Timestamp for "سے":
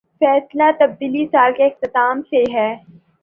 2.29-2.43